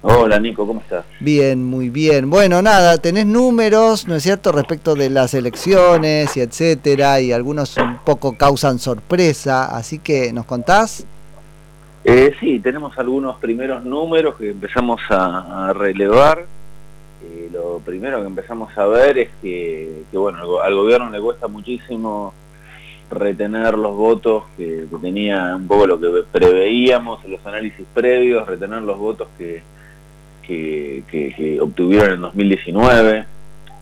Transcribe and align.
Hola 0.00 0.38
Nico, 0.38 0.64
¿cómo 0.64 0.80
estás? 0.80 1.04
Bien, 1.18 1.64
muy 1.64 1.90
bien. 1.90 2.30
Bueno, 2.30 2.62
nada, 2.62 2.98
tenés 2.98 3.26
números, 3.26 4.06
¿no 4.06 4.14
es 4.14 4.22
cierto?, 4.22 4.52
respecto 4.52 4.94
de 4.94 5.10
las 5.10 5.34
elecciones 5.34 6.36
y 6.36 6.40
etcétera, 6.40 7.20
y 7.20 7.32
algunos 7.32 7.76
un 7.78 7.98
poco 8.04 8.36
causan 8.38 8.78
sorpresa, 8.78 9.64
así 9.76 9.98
que, 9.98 10.32
¿nos 10.32 10.44
contás? 10.44 11.04
Eh, 12.04 12.32
sí, 12.38 12.60
tenemos 12.60 12.96
algunos 12.96 13.38
primeros 13.38 13.84
números 13.84 14.36
que 14.36 14.50
empezamos 14.50 15.00
a, 15.10 15.72
relevar. 15.72 16.44
Eh, 17.24 17.50
lo 17.52 17.80
primero 17.84 18.20
que 18.20 18.28
empezamos 18.28 18.76
a 18.78 18.86
ver 18.86 19.18
es 19.18 19.30
que, 19.42 20.04
bueno, 20.12 20.60
al 20.60 20.74
gobierno 20.76 21.10
le 21.10 21.20
cuesta 21.20 21.48
muchísimo 21.48 22.32
retener 23.10 23.76
los 23.76 23.96
votos 23.96 24.44
que, 24.56 24.86
tenía 25.02 25.56
un 25.56 25.66
poco 25.66 25.88
lo 25.88 25.98
que 25.98 26.08
preveíamos 26.30 27.24
en 27.24 27.32
los 27.32 27.44
análisis 27.44 27.84
previos, 27.92 28.46
retener 28.46 28.82
los 28.82 28.96
votos 28.96 29.26
que, 29.36 29.62
que, 30.48 31.58
obtuvieron 31.60 32.14
en 32.14 32.20
2019, 32.22 33.24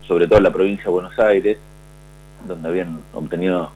sobre 0.07 0.27
todo 0.27 0.37
en 0.37 0.43
la 0.43 0.53
provincia 0.53 0.85
de 0.85 0.91
Buenos 0.91 1.17
Aires, 1.19 1.57
donde 2.47 2.67
habían 2.67 2.99
obtenido 3.13 3.71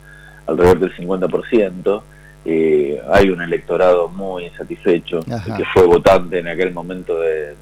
alrededor 0.45 0.79
del 0.79 0.95
50%. 0.95 2.01
Eh, 2.43 2.99
hay 3.11 3.29
un 3.29 3.41
electorado 3.41 4.09
muy 4.09 4.45
insatisfecho, 4.45 5.21
que 5.21 5.65
fue 5.73 5.85
votante 5.85 6.39
en 6.39 6.47
aquel 6.47 6.73
momento 6.73 7.19
de, 7.19 7.55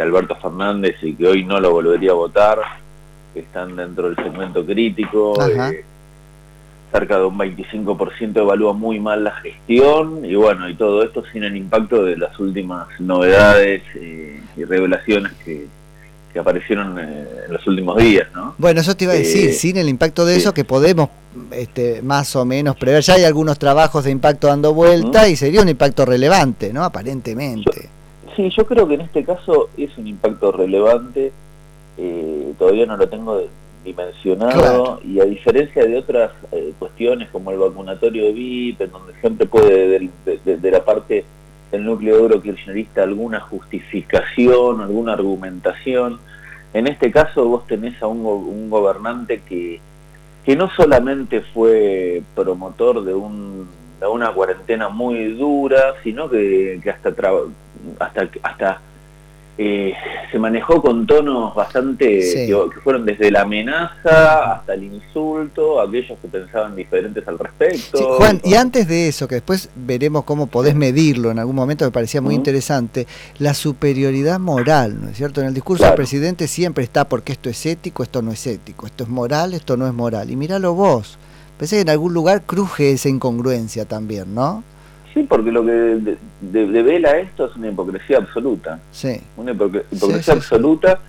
Alberto 0.00 0.36
Fernández 0.36 0.96
y 1.02 1.14
que 1.14 1.26
hoy 1.26 1.44
no 1.44 1.60
lo 1.60 1.72
volvería 1.72 2.12
a 2.12 2.14
votar, 2.14 2.58
están 3.34 3.76
dentro 3.76 4.08
del 4.08 4.16
segmento 4.16 4.64
crítico. 4.64 5.36
Eh, 5.46 5.84
cerca 6.90 7.18
de 7.18 7.24
un 7.24 7.38
25% 7.38 8.36
evalúa 8.36 8.72
muy 8.72 8.98
mal 8.98 9.24
la 9.24 9.32
gestión 9.32 10.24
y 10.24 10.34
bueno, 10.34 10.68
y 10.68 10.74
todo 10.74 11.02
esto 11.02 11.22
sin 11.32 11.44
el 11.44 11.56
impacto 11.56 12.04
de 12.04 12.16
las 12.16 12.38
últimas 12.38 12.88
novedades 12.98 13.82
eh, 13.94 14.40
y 14.56 14.64
revelaciones 14.64 15.32
que, 15.44 15.66
aparecieron 16.38 16.96
eh, 16.96 17.26
en 17.46 17.52
los 17.52 17.66
últimos 17.66 17.96
días, 17.98 18.28
¿no? 18.32 18.54
Bueno, 18.56 18.80
eso 18.80 18.96
te 18.96 19.04
iba 19.04 19.12
a 19.12 19.16
decir, 19.16 19.50
eh, 19.50 19.52
sin 19.52 19.76
el 19.76 19.88
impacto 19.88 20.24
de 20.24 20.36
eso 20.36 20.54
que 20.54 20.64
podemos 20.64 21.10
este, 21.50 22.02
más 22.02 22.36
o 22.36 22.44
menos 22.44 22.76
prever, 22.76 23.02
ya 23.02 23.14
hay 23.14 23.24
algunos 23.24 23.58
trabajos 23.58 24.04
de 24.04 24.12
impacto 24.12 24.46
dando 24.46 24.72
vuelta 24.72 25.28
y 25.28 25.34
sería 25.34 25.60
un 25.60 25.68
impacto 25.68 26.06
relevante, 26.06 26.72
¿no? 26.72 26.84
Aparentemente. 26.84 27.88
sí, 28.36 28.48
yo 28.56 28.64
creo 28.64 28.86
que 28.86 28.94
en 28.94 29.00
este 29.02 29.24
caso 29.24 29.70
es 29.76 29.90
un 29.98 30.06
impacto 30.06 30.52
relevante, 30.52 31.32
todavía 32.56 32.86
no 32.86 32.96
lo 32.96 33.08
tengo 33.08 33.36
de, 33.36 33.48
dimensionado 33.90 35.00
y 35.04 35.20
a 35.20 35.24
diferencia 35.24 35.84
de 35.84 35.98
otras 35.98 36.30
eh, 36.52 36.72
cuestiones 36.78 37.28
como 37.30 37.50
el 37.50 37.58
vacunatorio 37.58 38.24
de 38.24 38.32
VIP, 38.32 38.80
en 38.82 38.90
donde 38.92 39.12
siempre 39.20 39.46
puede 39.46 40.10
de, 40.24 40.70
la 40.70 40.84
parte 40.84 41.24
del 41.70 41.84
núcleo 41.84 42.18
duro 42.18 42.40
kirchnerista 42.40 43.02
alguna 43.02 43.40
justificación, 43.40 44.80
alguna 44.80 45.14
argumentación, 45.14 46.20
en 46.72 46.86
este 46.86 47.10
caso 47.10 47.46
vos 47.46 47.66
tenés 47.66 48.00
a 48.02 48.06
un, 48.06 48.70
gobernante 48.70 49.42
que, 49.48 49.80
que 50.44 50.56
no 50.56 50.70
solamente 50.70 51.40
fue 51.40 52.22
promotor 52.34 53.04
de, 53.04 53.14
un, 53.14 53.68
de 54.00 54.06
una 54.06 54.32
cuarentena 54.32 54.88
muy 54.88 55.32
dura, 55.32 55.94
sino 56.02 56.30
que, 56.30 56.80
que 56.82 56.90
hasta, 56.90 57.12
hasta, 57.98 58.28
hasta 58.42 58.80
eh, 59.58 59.92
se 60.30 60.38
manejó 60.38 60.80
con 60.80 61.06
tonos 61.06 61.54
bastante 61.54 62.06
que, 62.06 62.80
fueron 62.82 63.04
desde 63.04 63.30
la 63.30 63.42
amenaza 63.42 64.54
hasta 64.54 64.74
el 64.74 64.84
insulto, 64.84 65.80
aquellos 65.80 66.18
que 66.18 66.28
pensaban 66.28 66.74
diferentes 66.74 67.26
al 67.28 67.38
respecto. 67.38 68.16
Juan, 68.16 68.40
y 68.44 68.54
antes 68.54 68.88
de 68.88 69.08
eso, 69.08 69.28
que 69.28 69.36
después 69.36 69.68
veremos 69.74 70.24
cómo 70.24 70.46
podés 70.46 70.74
medirlo 70.74 71.30
en 71.30 71.38
algún 71.38 71.56
momento, 71.56 71.84
me 71.84 71.90
parecía 71.90 72.20
muy 72.20 72.34
interesante, 72.34 73.06
la 73.38 73.52
superioridad 73.52 74.38
moral, 74.38 74.98
¿no 75.02 75.10
es 75.10 75.16
cierto? 75.16 75.40
En 75.40 75.48
el 75.48 75.54
discurso 75.54 75.84
del 75.84 75.94
presidente 75.94 76.48
siempre 76.48 76.84
está 76.84 77.06
porque 77.06 77.32
esto 77.32 77.50
es 77.50 77.66
ético, 77.66 78.02
esto 78.02 78.22
no 78.22 78.32
es 78.32 78.46
ético, 78.46 78.86
esto 78.86 79.04
es 79.04 79.10
moral, 79.10 79.52
esto 79.54 79.76
no 79.76 79.86
es 79.86 79.92
moral. 79.92 80.30
Y 80.30 80.36
míralo 80.36 80.74
vos, 80.74 81.18
pensé 81.58 81.76
que 81.76 81.82
en 81.82 81.90
algún 81.90 82.14
lugar 82.14 82.42
cruje 82.46 82.92
esa 82.92 83.08
incongruencia 83.08 83.84
también, 83.84 84.34
¿no? 84.34 84.64
Sí, 85.20 85.26
porque 85.28 85.50
lo 85.50 85.64
que 85.64 86.16
devela 86.40 87.18
esto 87.18 87.46
es 87.46 87.56
una 87.56 87.68
hipocresía 87.68 88.18
absoluta. 88.18 88.78
Sí. 88.92 89.20
Una 89.36 89.52
hipocresía 89.52 90.34
absoluta 90.34 91.00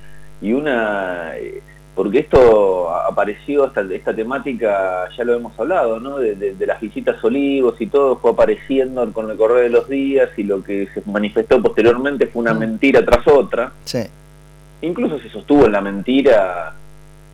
y 0.42 0.54
una... 0.54 1.38
Eh, 1.38 1.62
porque 1.94 2.20
esto 2.20 2.90
apareció, 2.90 3.66
esta, 3.68 3.82
esta 3.82 4.16
temática, 4.16 5.10
ya 5.16 5.24
lo 5.24 5.36
hemos 5.36 5.60
hablado, 5.60 6.00
¿no? 6.00 6.18
De, 6.18 6.56
las 6.66 6.80
visitas 6.80 7.22
olivos 7.24 7.80
y 7.82 7.88
todo, 7.88 8.16
fue 8.16 8.32
apareciendo 8.32 9.12
con 9.12 9.30
el 9.30 9.38
correr 9.38 9.64
de 9.64 9.70
los 9.70 9.90
días 9.90 10.30
y 10.38 10.44
lo 10.44 10.64
que 10.64 10.88
se 10.94 11.04
manifestó 11.06 11.62
posteriormente 11.62 12.28
fue 12.28 12.42
una 12.42 12.54
mm. 12.54 12.60
mentira 12.60 13.06
tras 13.06 13.28
otra. 13.28 13.74
Sí. 13.84 14.04
Incluso 14.82 15.20
se 15.20 15.30
sostuvo 15.30 15.66
en 15.66 15.74
la 15.74 15.82
mentira 15.82 16.74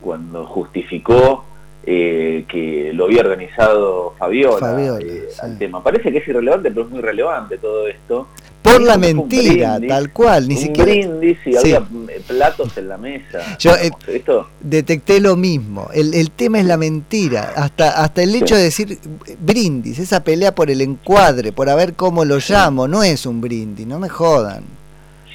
cuando 0.02 0.46
justificó 0.46 1.46
eh, 1.90 2.44
que 2.50 2.92
lo 2.94 3.06
había 3.06 3.22
organizado 3.22 4.14
Fabiola, 4.20 5.00
eh, 5.00 5.30
al 5.42 5.58
tema. 5.58 5.82
Parece 5.82 6.12
que 6.12 6.18
es 6.18 6.28
irrelevante, 6.28 6.70
pero 6.70 6.82
es 6.82 6.92
muy 6.92 7.00
relevante 7.00 7.58
todo 7.58 7.88
esto. 7.88 8.28
Por 8.62 8.82
la 8.82 8.98
mentira, 8.98 9.80
tal 9.88 10.12
cual, 10.12 10.50
ni 10.50 10.56
un 10.56 10.62
siquiera. 10.62 10.92
brindis 10.92 11.38
y 11.46 11.56
había 11.56 11.78
eh, 11.78 12.22
platos 12.28 12.78
en 12.78 12.90
la 12.90 12.98
mesa. 12.98 13.56
Yo 13.58 13.72
esto... 13.74 14.50
detecté 14.60 15.22
lo 15.22 15.38
mismo. 15.38 15.88
El, 15.94 16.14
el, 16.14 16.30
tema 16.32 16.60
es 16.60 16.66
la 16.66 16.76
mentira. 16.76 17.54
Hasta, 17.56 18.04
hasta 18.04 18.22
el 18.22 18.36
hecho 18.36 18.58
de 18.58 18.64
decir 18.64 19.00
brindis, 19.40 19.98
esa 20.00 20.26
pelea 20.26 20.54
por 20.54 20.70
el 20.70 20.82
encuadre, 20.82 21.54
por 21.54 21.70
a 21.70 21.76
ver 21.76 21.94
cómo 21.94 22.26
lo 22.26 22.40
llamo, 22.46 22.90
no 22.90 23.02
es 23.02 23.26
un 23.26 23.40
brindis, 23.40 23.88
no 23.88 23.98
me 23.98 24.10
jodan. 24.10 24.66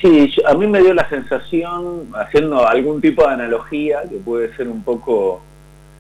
Sí, 0.03 0.31
a 0.47 0.53
mí 0.53 0.67
me 0.67 0.83
dio 0.83 0.93
la 0.93 1.09
sensación, 1.09 2.09
haciendo 2.13 2.69
algún 2.69 3.01
tipo 3.01 3.27
de 3.27 3.33
analogía, 3.33 4.03
que 4.03 4.17
puede 4.17 4.55
ser 4.55 4.69
un 4.69 4.83
poco 4.83 5.41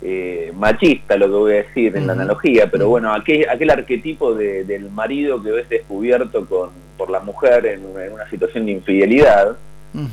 eh, 0.04 0.52
machista 0.56 1.16
lo 1.16 1.26
que 1.26 1.32
voy 1.32 1.52
a 1.52 1.56
decir 1.56 1.96
en 1.96 2.08
la 2.08 2.14
analogía, 2.14 2.68
pero 2.70 2.88
bueno, 2.88 3.12
aquel, 3.14 3.48
aquel 3.48 3.70
arquetipo 3.70 4.34
del 4.34 4.90
marido 4.90 5.40
que 5.40 5.52
ves 5.52 5.68
descubierto 5.68 6.44
con, 6.46 6.70
por 6.96 7.08
la 7.08 7.20
mujer 7.20 7.66
en, 7.66 7.84
una 8.12 8.28
situación 8.28 8.66
de 8.66 8.72
infidelidad 8.72 9.56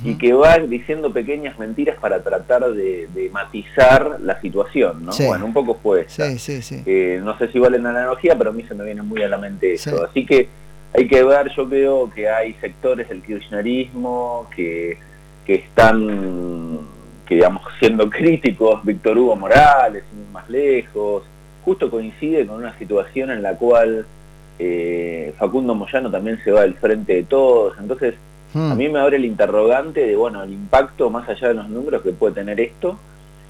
y 0.03 0.15
que 0.15 0.33
va 0.33 0.57
diciendo 0.59 1.13
pequeñas 1.13 1.57
mentiras 1.57 1.97
para 2.01 2.21
tratar 2.21 2.69
de, 2.73 3.29
matizar 3.31 4.19
la 4.21 4.39
situación, 4.41 5.05
¿no? 5.05 5.11
Bueno, 5.25 5.45
un 5.45 5.53
poco 5.53 5.79
fue 5.81 6.01
esa. 6.01 6.27
Eh, 6.85 7.21
no 7.23 7.37
sé 7.37 7.47
si 7.47 7.59
vale 7.59 7.79
la 7.79 7.91
analogía, 7.91 8.37
pero 8.37 8.49
a 8.49 8.53
mí 8.53 8.63
se 8.67 8.75
me 8.75 8.83
viene 8.83 9.01
muy 9.01 9.23
a 9.23 9.29
la 9.29 9.37
mente 9.37 9.73
eso. 9.73 10.03
Así 10.03 10.25
que 10.25 10.49
hay 10.93 11.07
que 11.07 11.23
ver, 11.23 11.49
yo 11.55 11.65
veo 11.65 12.11
que 12.13 12.29
hay 12.29 12.53
sectores 12.55 13.07
del 13.07 13.21
kirchnerismo 13.21 14.47
que, 14.53 14.97
que 15.45 15.55
están 15.55 16.79
que 17.29 17.35
digamos 17.35 17.61
siendo 17.77 18.09
críticos, 18.09 18.83
Víctor 18.83 19.15
Hugo 19.15 19.35
Morales, 19.35 20.03
más 20.33 20.49
lejos, 20.49 21.23
justo 21.63 21.91
coincide 21.91 22.47
con 22.47 22.57
una 22.57 22.75
situación 22.79 23.29
en 23.29 23.43
la 23.43 23.53
cual 23.53 24.07
eh, 24.57 25.31
Facundo 25.37 25.75
Moyano 25.75 26.09
también 26.09 26.39
se 26.43 26.51
va 26.51 26.61
del 26.61 26.73
frente 26.73 27.13
de 27.13 27.23
todos, 27.23 27.77
entonces 27.79 28.15
a 28.55 28.73
mí 28.73 28.87
hmm. 28.87 28.91
me 28.91 28.99
abre 28.99 29.17
el 29.17 29.25
interrogante 29.25 30.07
de, 30.07 30.15
bueno, 30.15 30.41
el 30.41 30.53
impacto 30.53 31.11
más 31.11 31.29
allá 31.29 31.49
de 31.49 31.53
los 31.53 31.69
números 31.69 32.01
que 32.01 32.13
puede 32.13 32.33
tener 32.33 32.59
esto 32.59 32.97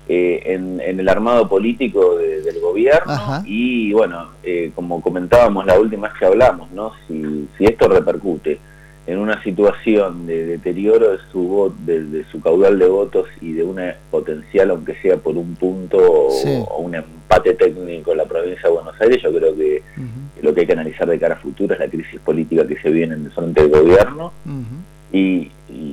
eh, 0.09 0.41
en, 0.45 0.81
el 0.81 1.07
armado 1.07 1.47
político 1.47 2.17
del 2.17 2.59
gobierno 2.59 3.43
y, 3.45 3.93
bueno, 3.93 4.31
eh, 4.43 4.73
como 4.75 5.01
comentábamos 5.01 5.65
la 5.65 5.79
última 5.79 6.09
vez 6.09 6.17
que 6.19 6.25
hablamos, 6.25 6.69
¿no? 6.71 6.91
Si, 7.07 7.47
si 7.57 7.63
esto 7.63 7.87
repercute 7.87 8.59
en 9.07 9.17
una 9.17 9.41
situación 9.43 10.27
de 10.27 10.45
deterioro 10.45 11.11
de 11.11 11.17
su, 11.31 11.73
de, 11.85 12.23
su 12.31 12.39
caudal 12.41 12.77
de 12.77 12.87
votos 12.87 13.27
y 13.41 13.53
de 13.53 13.63
una 13.63 13.95
potencial, 14.11 14.71
aunque 14.71 14.95
sea 15.01 15.17
por 15.17 15.35
un 15.35 15.55
punto 15.55 15.97
o, 15.97 16.77
un 16.77 16.95
empate 16.95 17.53
técnico 17.53 18.11
en 18.11 18.17
la 18.17 18.25
provincia 18.25 18.69
de 18.69 18.75
Buenos 18.75 18.99
Aires, 19.01 19.21
yo 19.21 19.33
creo 19.33 19.55
que 19.55 19.81
lo 20.41 20.53
que 20.53 20.61
hay 20.61 20.67
que 20.67 20.73
analizar 20.73 21.07
de 21.07 21.19
cara 21.19 21.35
a 21.35 21.39
futuro 21.39 21.73
es 21.73 21.79
la 21.79 21.87
crisis 21.87 22.19
política 22.19 22.67
que 22.67 22.79
se 22.79 22.89
viene 22.89 23.15
en 23.15 23.25
el 23.25 23.31
frente 23.31 23.61
del 23.61 23.71
gobierno. 23.71 24.31
Y, 25.11 25.49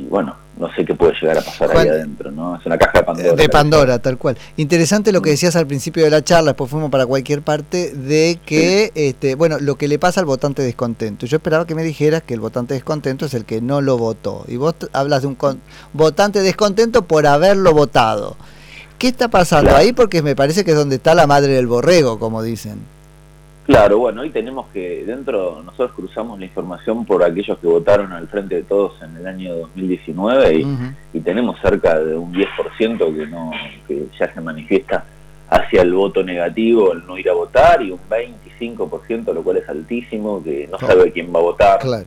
bueno, 0.08 0.36
no 0.56 0.74
sé 0.74 0.84
qué 0.84 0.94
puede 0.94 1.12
llegar 1.20 1.38
a 1.38 1.42
pasar 1.42 1.76
ahí 1.76 1.88
adentro, 1.88 2.30
¿no? 2.30 2.56
Es 2.56 2.64
una 2.64 2.78
caja 2.78 3.00
de 3.00 3.04
Pandora. 3.04 3.32
De 3.34 3.48
Pandora, 3.48 3.98
tal 3.98 4.16
cual. 4.16 4.38
Interesante 4.56 5.12
lo 5.12 5.20
que 5.20 5.30
decías 5.30 5.54
al 5.54 5.66
principio 5.66 6.02
de 6.04 6.10
la 6.10 6.22
charla, 6.22 6.52
después 6.52 6.70
fuimos 6.70 6.90
para 6.90 7.04
cualquier 7.04 7.42
parte, 7.42 7.92
de 7.92 8.38
que, 8.44 8.90
este, 8.94 9.34
bueno, 9.34 9.58
lo 9.60 9.76
que 9.76 9.86
le 9.86 9.98
pasa 9.98 10.20
al 10.20 10.26
votante 10.26 10.62
descontento. 10.62 11.26
Yo 11.26 11.36
esperaba 11.36 11.66
que 11.66 11.74
me 11.74 11.82
dijeras 11.82 12.22
que 12.22 12.34
el 12.34 12.40
votante 12.40 12.74
descontento 12.74 13.26
es 13.26 13.34
el 13.34 13.44
que 13.44 13.60
no 13.60 13.82
lo 13.82 13.98
votó. 13.98 14.44
Y 14.48 14.56
vos 14.56 14.74
hablas 14.92 15.22
de 15.22 15.28
un 15.28 15.36
votante 15.92 16.40
descontento 16.40 17.02
por 17.02 17.26
haberlo 17.26 17.72
votado. 17.72 18.36
¿Qué 18.98 19.08
está 19.08 19.28
pasando 19.28 19.76
ahí? 19.76 19.92
Porque 19.92 20.22
me 20.22 20.34
parece 20.34 20.64
que 20.64 20.70
es 20.70 20.76
donde 20.76 20.96
está 20.96 21.14
la 21.14 21.26
madre 21.26 21.52
del 21.52 21.66
borrego, 21.66 22.18
como 22.18 22.42
dicen. 22.42 22.95
Claro, 23.66 23.98
bueno, 23.98 24.22
hoy 24.22 24.30
tenemos 24.30 24.66
que, 24.72 25.04
dentro, 25.04 25.60
nosotros 25.64 25.90
cruzamos 25.92 26.38
la 26.38 26.44
información 26.44 27.04
por 27.04 27.24
aquellos 27.24 27.58
que 27.58 27.66
votaron 27.66 28.12
al 28.12 28.28
frente 28.28 28.54
de 28.54 28.62
todos 28.62 29.02
en 29.02 29.16
el 29.16 29.26
año 29.26 29.56
2019 29.56 30.64
y, 31.12 31.20
tenemos 31.20 31.58
cerca 31.60 31.98
de 31.98 32.16
un 32.16 32.32
10% 32.32 33.16
que, 33.16 33.26
no, 33.26 33.50
que 33.88 34.06
ya 34.16 34.32
se 34.32 34.40
manifiesta 34.40 35.04
hacia 35.50 35.82
el 35.82 35.92
voto 35.92 36.22
negativo, 36.22 36.92
el 36.92 37.04
no 37.04 37.18
ir 37.18 37.28
a 37.28 37.32
votar, 37.32 37.82
y 37.82 37.90
un 37.90 37.98
25%, 38.08 39.32
lo 39.32 39.42
cual 39.42 39.56
es 39.56 39.68
altísimo, 39.68 40.42
que 40.44 40.68
no 40.70 40.78
sabe 40.78 41.10
quién 41.10 41.34
va 41.34 41.40
a 41.40 41.42
votar. 41.42 41.78
Claro. 41.80 42.06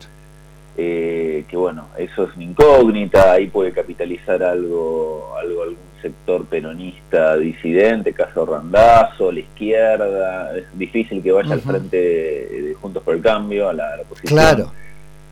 Eh, 0.82 1.44
que 1.46 1.58
bueno, 1.58 1.88
eso 1.98 2.24
es 2.24 2.34
una 2.34 2.44
incógnita, 2.44 3.32
ahí 3.32 3.48
puede 3.48 3.70
capitalizar 3.70 4.42
algo, 4.42 5.34
algo 5.38 5.62
algún 5.64 5.76
sector 6.00 6.46
peronista 6.46 7.36
disidente, 7.36 8.14
caso 8.14 8.46
Randazo, 8.46 9.30
la 9.30 9.40
izquierda, 9.40 10.56
es 10.56 10.78
difícil 10.78 11.22
que 11.22 11.32
vaya 11.32 11.52
al 11.52 11.60
frente 11.60 11.98
de 11.98 12.74
Juntos 12.80 13.02
por 13.02 13.14
el 13.14 13.20
Cambio, 13.20 13.68
a 13.68 13.74
la, 13.74 13.98
oposición. 14.00 14.38
Claro. 14.38 14.72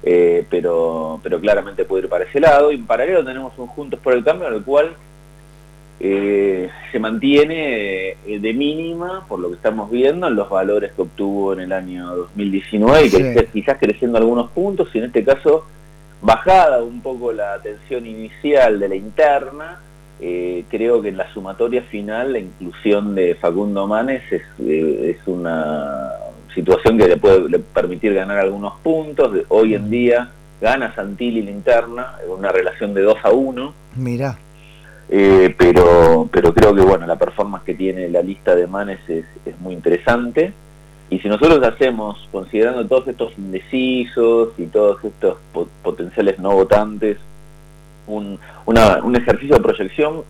Eh, 0.02 0.44
pero, 0.50 1.18
pero 1.22 1.40
claramente 1.40 1.86
puede 1.86 2.04
ir 2.04 2.10
para 2.10 2.24
ese 2.24 2.40
lado. 2.40 2.70
Y 2.70 2.74
en 2.74 2.84
paralelo 2.84 3.24
tenemos 3.24 3.54
un 3.56 3.68
Juntos 3.68 3.98
por 4.00 4.12
el 4.12 4.22
Cambio, 4.22 4.48
en 4.48 4.54
el 4.54 4.62
cual 4.62 4.90
eh, 6.00 6.70
se 6.92 6.98
mantiene 7.00 8.10
eh, 8.10 8.38
de 8.40 8.54
mínima, 8.54 9.24
por 9.26 9.40
lo 9.40 9.48
que 9.48 9.56
estamos 9.56 9.90
viendo, 9.90 10.28
en 10.28 10.36
los 10.36 10.48
valores 10.48 10.92
que 10.92 11.02
obtuvo 11.02 11.52
en 11.52 11.60
el 11.60 11.72
año 11.72 12.14
2019 12.14 13.06
y 13.06 13.10
que 13.10 13.48
quizás 13.52 13.78
creciendo 13.78 14.18
algunos 14.18 14.50
puntos, 14.50 14.88
y 14.94 14.98
en 14.98 15.04
este 15.04 15.24
caso 15.24 15.66
bajada 16.22 16.82
un 16.82 17.00
poco 17.00 17.32
la 17.32 17.60
tensión 17.60 18.06
inicial 18.06 18.78
de 18.78 18.88
la 18.88 18.94
interna, 18.94 19.80
eh, 20.20 20.64
creo 20.68 21.02
que 21.02 21.08
en 21.08 21.16
la 21.16 21.32
sumatoria 21.32 21.82
final 21.82 22.32
la 22.32 22.38
inclusión 22.40 23.14
de 23.14 23.34
Facundo 23.36 23.86
Manes 23.86 24.22
es, 24.32 24.42
es 24.60 25.18
una 25.26 26.10
situación 26.54 26.98
que 26.98 27.06
le 27.06 27.16
puede 27.16 27.58
permitir 27.58 28.14
ganar 28.14 28.38
algunos 28.38 28.74
puntos. 28.80 29.32
Hoy 29.48 29.74
en 29.74 29.90
día 29.90 30.30
gana 30.60 30.94
Santilli 30.94 31.42
la 31.42 31.50
interna, 31.50 32.14
una 32.28 32.50
relación 32.50 32.94
de 32.94 33.02
2 33.02 33.16
a 33.22 33.30
1. 33.30 33.74
Mira. 33.96 34.38
Eh, 35.10 35.54
pero, 35.56 36.28
pero 36.30 36.52
creo 36.52 36.74
que 36.74 36.82
bueno, 36.82 37.06
la 37.06 37.16
performance 37.16 37.64
que 37.64 37.74
tiene 37.74 38.08
la 38.08 38.22
lista 38.22 38.54
de 38.54 38.66
Manes 38.66 39.00
es, 39.08 39.24
muy 39.60 39.74
interesante. 39.74 40.52
Y 41.10 41.18
si 41.20 41.28
nosotros 41.28 41.62
hacemos, 41.62 42.28
considerando 42.30 42.86
todos 42.86 43.08
estos 43.08 43.32
indecisos 43.38 44.50
y 44.58 44.66
todos 44.66 45.02
estos 45.02 45.38
potenciales 45.82 46.38
no 46.38 46.52
votantes, 46.52 47.16
un, 48.06 48.38
un 48.66 49.16
ejercicio 49.16 49.56
de 49.56 49.62
proyección, 49.62 50.22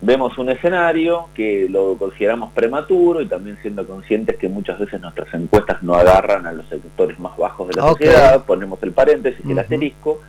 vemos 0.00 0.38
un 0.38 0.48
escenario 0.48 1.28
que 1.34 1.66
lo 1.68 1.96
consideramos 1.96 2.52
prematuro 2.52 3.20
y 3.20 3.26
también 3.26 3.58
siendo 3.60 3.86
conscientes 3.86 4.36
que 4.36 4.48
muchas 4.48 4.78
veces 4.78 5.00
nuestras 5.00 5.32
encuestas 5.34 5.82
no 5.82 5.94
agarran 5.94 6.46
a 6.46 6.52
los 6.52 6.66
sectores 6.68 7.18
más 7.18 7.36
bajos 7.36 7.68
de 7.68 7.74
la 7.74 7.88
sociedad, 7.88 8.44
ponemos 8.44 8.82
el 8.82 8.92
paréntesis 8.92 9.44
y 9.44 9.52
el 9.52 9.58
asterisco, 9.58 10.20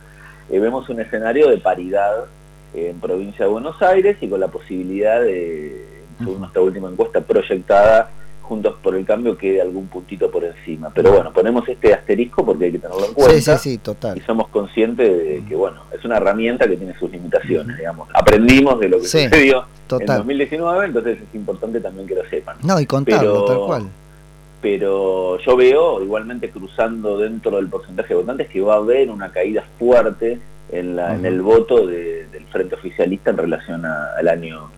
eh, 0.50 0.58
vemos 0.58 0.88
un 0.88 1.00
escenario 1.00 1.48
de 1.48 1.58
paridad 1.58 2.26
en 2.74 3.00
provincia 3.00 3.44
de 3.44 3.50
Buenos 3.50 3.80
Aires 3.82 4.16
y 4.20 4.28
con 4.28 4.40
la 4.40 4.48
posibilidad 4.48 5.20
de, 5.20 5.84
según 6.18 6.40
nuestra 6.40 6.62
última 6.62 6.88
encuesta 6.88 7.20
proyectada, 7.20 8.10
Juntos 8.42 8.74
por 8.82 8.96
el 8.96 9.06
Cambio 9.06 9.38
quede 9.38 9.60
algún 9.60 9.86
puntito 9.86 10.28
por 10.28 10.42
encima. 10.42 10.90
Pero 10.92 11.12
bueno, 11.12 11.32
ponemos 11.32 11.68
este 11.68 11.94
asterisco 11.94 12.44
porque 12.44 12.64
hay 12.64 12.72
que 12.72 12.80
tenerlo 12.80 13.06
en 13.06 13.14
cuenta. 13.14 13.56
Sí, 13.56 13.70
sí, 13.70 13.78
total. 13.78 14.18
Y 14.18 14.22
somos 14.22 14.48
conscientes 14.48 15.08
de 15.08 15.44
que, 15.48 15.54
bueno, 15.54 15.82
es 15.96 16.04
una 16.04 16.16
herramienta 16.16 16.66
que 16.66 16.76
tiene 16.76 16.98
sus 16.98 17.08
limitaciones, 17.12 17.78
digamos. 17.78 18.08
Aprendimos 18.12 18.80
de 18.80 18.88
lo 18.88 18.98
que 18.98 19.06
sucedió 19.06 19.66
en 19.88 20.04
2019, 20.04 20.86
entonces 20.86 21.18
es 21.20 21.34
importante 21.34 21.80
también 21.80 22.08
que 22.08 22.16
lo 22.16 22.28
sepan. 22.28 22.56
No, 22.64 22.80
y 22.80 22.86
contarlo, 22.86 23.44
tal 23.44 23.58
cual. 23.58 23.82
Pero 24.60 25.38
yo 25.38 25.56
veo, 25.56 26.02
igualmente 26.02 26.50
cruzando 26.50 27.18
dentro 27.18 27.56
del 27.56 27.68
porcentaje 27.68 28.08
de 28.08 28.20
votantes, 28.20 28.48
que 28.48 28.60
va 28.60 28.74
a 28.74 28.78
haber 28.78 29.10
una 29.10 29.30
caída 29.30 29.64
fuerte 29.78 30.40
en, 30.72 30.96
la, 30.96 31.14
en 31.14 31.24
el 31.24 31.42
voto 31.42 31.86
del 31.86 32.44
Frente 32.50 32.74
Oficialista 32.74 33.30
en 33.30 33.36
relación 33.36 33.84
al 33.84 34.28
año 34.28 34.70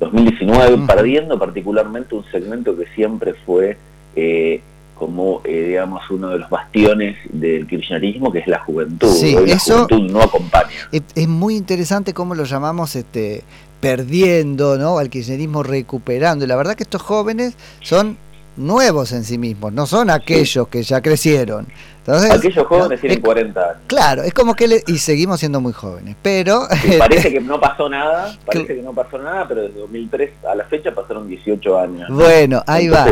2019, 0.00 0.86
perdiendo 0.86 1.38
particularmente 1.38 2.14
un 2.14 2.24
segmento 2.30 2.76
que 2.76 2.86
siempre 2.94 3.34
fue 3.34 3.76
eh, 4.16 4.60
como, 4.94 5.40
eh, 5.44 5.68
digamos, 5.68 6.02
uno 6.10 6.28
de 6.28 6.38
los 6.38 6.50
bastiones 6.50 7.16
del 7.30 7.66
kirchnerismo, 7.66 8.30
que 8.30 8.40
es 8.40 8.46
la 8.46 8.58
juventud. 8.58 9.08
Sí, 9.08 9.34
la 9.34 9.58
juventud 9.58 10.10
no 10.10 10.20
acompaña. 10.20 10.68
Es, 10.92 11.28
muy 11.28 11.56
interesante 11.56 12.12
cómo 12.12 12.34
lo 12.34 12.44
llamamos 12.44 12.96
este 12.96 13.42
perdiendo, 13.80 14.76
¿no? 14.76 14.98
Al 14.98 15.08
kirchnerismo 15.08 15.62
recuperando. 15.62 16.44
Y 16.44 16.48
la 16.48 16.56
verdad 16.56 16.74
que 16.74 16.82
estos 16.82 17.00
jóvenes 17.00 17.56
son 17.80 18.18
nuevos 18.60 19.12
en 19.12 19.24
sí 19.24 19.38
mismos, 19.38 19.72
no 19.72 19.86
son 19.86 20.10
aquellos 20.10 20.68
que 20.68 20.82
ya 20.82 21.00
crecieron. 21.00 21.66
Aquellos 22.06 22.66
jóvenes 22.66 23.00
tienen 23.00 23.20
40 23.20 23.60
años. 23.60 23.76
Claro, 23.86 24.22
es 24.22 24.34
como 24.34 24.54
que 24.54 24.82
y 24.86 24.98
seguimos 24.98 25.40
siendo 25.40 25.60
muy 25.60 25.72
jóvenes, 25.72 26.16
pero 26.22 26.66
parece 26.98 27.30
que 27.32 27.40
no 27.40 27.60
pasó 27.60 27.88
nada, 27.88 28.36
parece 28.44 28.76
que 28.76 28.82
no 28.82 28.92
pasó 28.92 29.18
nada, 29.18 29.46
pero 29.46 29.62
desde 29.62 29.78
2003 29.80 30.30
a 30.50 30.54
la 30.54 30.64
fecha 30.64 30.92
pasaron 30.92 31.28
18 31.28 31.78
años. 31.78 32.08
Bueno, 32.10 32.62
ahí 32.66 32.88
va. 32.88 33.06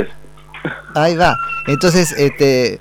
Ahí 0.94 1.16
va. 1.16 1.36
Entonces, 1.66 2.12
este 2.12 2.80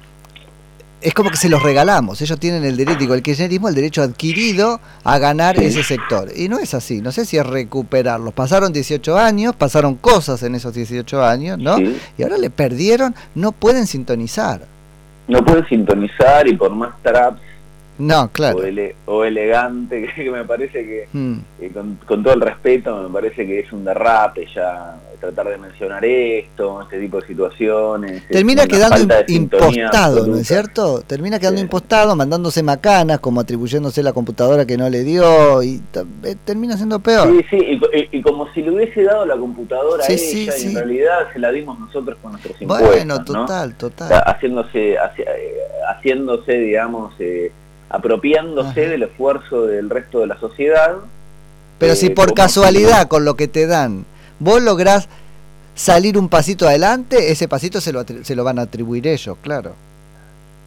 es 1.07 1.13
como 1.13 1.29
que 1.29 1.37
se 1.37 1.49
los 1.49 1.63
regalamos. 1.63 2.21
Ellos 2.21 2.39
tienen 2.39 2.65
el 2.65 2.75
derecho, 2.75 2.99
digo, 2.99 3.13
el 3.13 3.23
kirchnerismo, 3.23 3.69
el 3.69 3.75
derecho 3.75 4.01
adquirido 4.01 4.79
a 5.03 5.17
ganar 5.17 5.57
ese 5.57 5.83
sector. 5.83 6.29
Y 6.35 6.49
no 6.49 6.59
es 6.59 6.73
así. 6.73 7.01
No 7.01 7.11
sé 7.11 7.25
si 7.25 7.37
es 7.37 7.45
recuperarlos. 7.45 8.33
Pasaron 8.33 8.73
18 8.73 9.17
años, 9.17 9.55
pasaron 9.55 9.95
cosas 9.95 10.43
en 10.43 10.55
esos 10.55 10.73
18 10.73 11.23
años, 11.23 11.57
¿no? 11.57 11.77
Y 11.79 12.23
ahora 12.23 12.37
le 12.37 12.49
perdieron, 12.49 13.15
no 13.35 13.51
pueden 13.51 13.87
sintonizar 13.87 14.61
no 15.27 15.43
puede 15.43 15.67
sintonizar 15.67 16.47
y 16.47 16.55
por 16.55 16.71
más 16.71 16.91
traps 17.01 17.41
no, 17.99 18.29
claro. 18.31 18.59
o, 19.05 19.23
elegante, 19.23 20.09
que 20.15 20.29
me 20.29 20.43
parece 20.43 20.85
que, 20.85 21.07
hmm. 21.11 21.37
con, 22.05 22.23
todo 22.23 22.33
el 22.33 22.41
respeto, 22.41 23.03
me 23.03 23.09
parece 23.09 23.45
que 23.45 23.59
es 23.59 23.71
un 23.71 23.85
derrape 23.85 24.47
ya 24.53 24.97
tratar 25.19 25.49
de 25.49 25.57
mencionar 25.57 26.03
esto, 26.05 26.81
este 26.83 26.99
tipo 26.99 27.19
de 27.19 27.27
situaciones. 27.27 28.27
Termina 28.27 28.67
quedando 28.67 29.15
impostado, 29.27 30.27
¿no 30.27 30.37
es 30.37 30.47
cierto? 30.47 31.01
Termina 31.01 31.39
quedando 31.39 31.59
impostado, 31.59 32.15
mandándose 32.15 32.63
macanas, 32.63 33.19
como 33.19 33.41
atribuyéndose 33.41 34.03
la 34.03 34.13
computadora 34.13 34.65
que 34.65 34.77
no 34.77 34.89
le 34.89 35.03
dio, 35.03 35.63
y 35.63 35.81
eh, 36.23 36.35
termina 36.45 36.77
siendo 36.77 36.99
peor. 36.99 37.29
Sí, 37.29 37.45
sí, 37.49 37.79
y, 38.11 38.21
como 38.21 38.51
si 38.53 38.61
le 38.61 38.71
hubiese 38.71 39.03
dado 39.03 39.25
la 39.25 39.37
computadora 39.37 40.03
a 40.03 40.07
ella, 40.07 40.53
y 40.57 40.65
en 40.67 40.75
realidad 40.75 41.17
se 41.33 41.39
la 41.39 41.51
dimos 41.51 41.79
nosotros 41.79 42.17
con 42.21 42.33
nuestros 42.33 42.61
impuestos. 42.61 42.89
Bueno, 42.89 43.23
total, 43.23 43.75
total. 43.75 44.23
haciéndose, 44.25 44.93
eh, 44.93 44.97
haciéndose, 45.89 46.53
digamos... 46.53 47.13
Eh, 47.19 47.51
apropiándose 47.89 48.87
del 48.87 49.03
esfuerzo 49.03 49.65
del 49.65 49.89
resto 49.89 50.19
de 50.19 50.27
la 50.27 50.39
sociedad. 50.39 50.95
Pero 51.79 51.95
si 51.95 52.07
eh, 52.07 52.11
por 52.11 52.33
casualidad 52.33 53.07
con 53.07 53.25
lo 53.25 53.35
que 53.35 53.47
te 53.47 53.67
dan 53.67 54.05
vos 54.39 54.61
lográs 54.61 55.07
salir 55.75 56.17
un 56.17 56.29
pasito 56.29 56.67
adelante, 56.67 57.31
ese 57.31 57.47
pasito 57.47 57.81
se 57.81 57.93
lo, 57.93 58.03
se 58.23 58.35
lo 58.35 58.43
van 58.43 58.59
a 58.59 58.63
atribuir 58.63 59.07
ellos, 59.07 59.37
claro. 59.41 59.73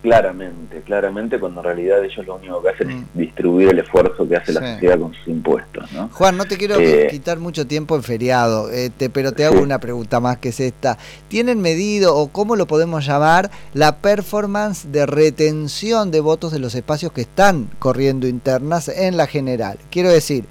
Claramente, 0.02 0.80
claramente, 0.80 1.38
cuando 1.38 1.60
en 1.60 1.66
realidad 1.66 2.02
ellos 2.02 2.26
lo 2.26 2.36
único 2.36 2.62
que 2.62 2.70
hacen 2.70 2.90
es 2.90 2.96
mm. 2.96 3.04
distribuir 3.12 3.68
el 3.68 3.80
esfuerzo 3.80 4.26
que 4.26 4.34
hace 4.34 4.54
la 4.54 4.72
sociedad 4.72 4.98
con 4.98 5.12
sus 5.12 5.28
impuestos. 5.28 5.92
¿no? 5.92 6.08
Juan, 6.08 6.38
no 6.38 6.46
te 6.46 6.56
quiero 6.56 6.80
eh, 6.80 7.08
quitar 7.10 7.38
mucho 7.38 7.66
tiempo 7.66 7.96
en 7.96 8.02
feriado, 8.02 8.70
este, 8.70 9.10
pero 9.10 9.32
te 9.32 9.44
hago 9.44 9.60
una 9.60 9.78
pregunta 9.78 10.18
más 10.18 10.38
que 10.38 10.50
es 10.50 10.60
esta. 10.60 10.96
¿Tienen 11.28 11.60
medido 11.60 12.16
o 12.16 12.28
cómo 12.28 12.56
lo 12.56 12.66
podemos 12.66 13.04
llamar 13.04 13.50
la 13.74 13.98
performance 13.98 14.90
de 14.90 15.04
retención 15.04 16.10
de 16.10 16.20
votos 16.20 16.50
de 16.52 16.60
los 16.60 16.74
espacios 16.74 17.12
que 17.12 17.20
están 17.20 17.68
corriendo 17.78 18.26
internas 18.26 18.88
en 18.88 19.18
la 19.18 19.26
general? 19.26 19.76
Quiero 19.90 20.08
decir, 20.08 20.46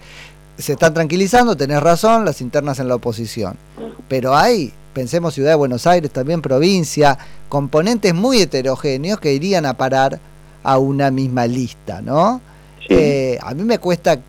se 0.59 0.73
están 0.73 0.93
tranquilizando, 0.93 1.57
tenés 1.57 1.81
razón, 1.81 2.23
las 2.23 2.41
internas 2.41 2.79
en 2.79 2.87
la 2.87 2.95
oposición, 2.95 3.55
pero 4.07 4.35
hay 4.35 4.73
pensemos 4.93 5.33
Ciudad 5.33 5.51
de 5.51 5.55
Buenos 5.55 5.87
Aires, 5.87 6.11
también 6.11 6.41
provincia, 6.41 7.17
componentes 7.47 8.13
muy 8.13 8.41
heterogéneos 8.41 9.19
que 9.19 9.33
irían 9.33 9.65
a 9.65 9.75
parar 9.75 10.19
a 10.63 10.77
una 10.77 11.11
misma 11.11 11.47
lista, 11.47 12.01
¿no? 12.01 12.41
Eh, 12.89 13.37
a 13.41 13.53
mí 13.53 13.63
me 13.63 13.77
cuesta 13.77 14.19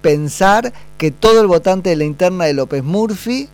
pensar 0.00 0.72
que 0.98 1.10
todo 1.10 1.40
el 1.40 1.46
votante 1.46 1.90
de 1.90 1.96
la 1.96 2.04
interna 2.04 2.44
de 2.44 2.52
López 2.52 2.84
Murphy 2.84 3.48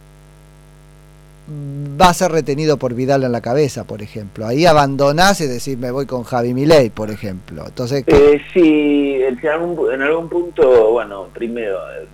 va 2.00 2.10
a 2.10 2.14
ser 2.14 2.30
retenido 2.30 2.76
por 2.76 2.94
Vidal 2.94 3.24
en 3.24 3.32
la 3.32 3.40
cabeza, 3.40 3.84
por 3.84 4.02
ejemplo. 4.02 4.46
Ahí 4.46 4.66
abandonás 4.66 5.40
y 5.40 5.46
decís, 5.46 5.76
me 5.78 5.90
voy 5.90 6.06
con 6.06 6.22
Javi 6.24 6.54
Milei, 6.54 6.90
por 6.90 7.10
ejemplo. 7.10 7.64
Entonces, 7.66 8.04
eh, 8.06 8.40
sí, 8.52 9.20
en 9.22 9.48
algún, 9.48 9.92
en 9.92 10.02
algún 10.02 10.28
punto, 10.28 10.92
bueno, 10.92 11.26
primero, 11.32 11.78
eh, 11.92 12.06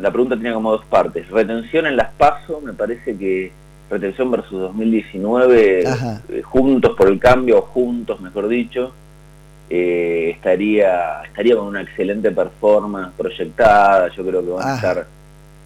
la 0.00 0.10
pregunta 0.10 0.36
tenía 0.36 0.54
como 0.54 0.72
dos 0.72 0.84
partes. 0.86 1.28
Retención 1.28 1.86
en 1.86 1.96
las 1.96 2.12
PASO, 2.12 2.60
me 2.60 2.72
parece 2.72 3.16
que 3.16 3.52
retención 3.90 4.30
versus 4.30 4.60
2019, 4.60 5.82
eh, 5.82 6.42
juntos 6.42 6.94
por 6.96 7.08
el 7.08 7.18
cambio, 7.18 7.62
juntos 7.62 8.20
mejor 8.20 8.48
dicho, 8.48 8.92
eh, 9.68 10.30
estaría, 10.34 11.22
estaría 11.24 11.56
con 11.56 11.66
una 11.66 11.82
excelente 11.82 12.30
performance 12.30 13.12
proyectada, 13.16 14.08
yo 14.08 14.24
creo 14.24 14.44
que 14.44 14.50
van 14.50 14.68
a 14.68 14.74
estar 14.76 15.06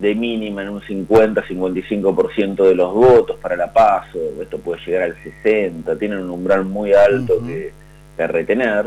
de 0.00 0.14
mínima 0.14 0.62
en 0.62 0.70
un 0.70 0.80
50-55% 0.80 2.66
de 2.66 2.74
los 2.74 2.92
votos 2.92 3.36
para 3.40 3.56
la 3.56 3.72
paso, 3.72 4.18
esto 4.40 4.58
puede 4.58 4.84
llegar 4.84 5.02
al 5.02 5.16
60, 5.22 5.96
tienen 5.98 6.18
un 6.18 6.30
umbral 6.30 6.64
muy 6.64 6.92
alto 6.92 7.40
que, 7.46 7.72
que 8.16 8.26
retener, 8.26 8.86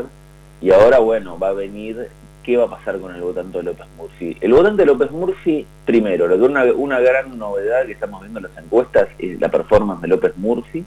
y 0.60 0.70
ahora 0.70 0.98
bueno, 0.98 1.38
va 1.38 1.48
a 1.48 1.52
venir 1.52 2.08
qué 2.48 2.56
va 2.56 2.64
a 2.64 2.70
pasar 2.70 2.98
con 2.98 3.14
el 3.14 3.20
votante 3.20 3.58
de 3.58 3.64
López 3.64 3.86
Murphy. 3.98 4.34
El 4.40 4.54
votante 4.54 4.80
de 4.80 4.86
López 4.86 5.10
Murphy, 5.10 5.66
primero, 5.84 6.26
lo 6.26 6.38
que 6.38 6.44
una, 6.44 6.64
una 6.72 6.98
gran 6.98 7.38
novedad 7.38 7.84
que 7.84 7.92
estamos 7.92 8.22
viendo 8.22 8.38
en 8.38 8.44
las 8.44 8.56
encuestas 8.56 9.06
es 9.18 9.38
la 9.38 9.50
performance 9.50 10.00
de 10.00 10.08
López 10.08 10.32
Murphy, 10.38 10.82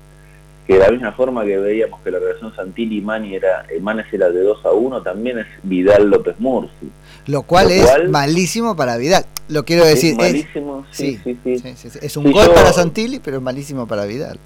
que 0.65 0.73
de 0.73 0.79
la 0.79 0.89
misma 0.89 1.11
forma 1.11 1.45
que 1.45 1.59
veíamos 1.59 2.01
que 2.01 2.09
la 2.09 2.17
relación 2.17 2.55
Santilli 2.55 2.97
y 2.97 3.01
Mani 3.01 3.35
era, 3.35 3.63
Manes 3.79 4.11
era 4.11 4.31
de 4.31 4.41
2 4.41 4.65
a 4.65 4.71
1, 4.71 5.03
también 5.03 5.37
es 5.37 5.45
Vidal 5.61 6.09
López 6.09 6.39
Murphy. 6.39 6.89
Lo 7.27 7.43
cual 7.43 7.69
es 7.69 8.09
malísimo 8.09 8.75
para 8.75 8.97
Vidal. 8.97 9.27
Lo 9.47 9.63
quiero 9.63 9.85
decir. 9.85 10.13
Es 10.13 10.17
malísimo, 10.17 10.87
sí, 10.89 11.19
sí, 11.23 11.37
sí, 11.43 11.89
Es 12.01 12.17
un 12.17 12.31
gol 12.31 12.49
para 12.55 12.73
Santilli, 12.73 13.19
pero 13.19 13.37
es 13.37 13.43
malísimo 13.43 13.85
para 13.85 14.05
Vidal. 14.05 14.39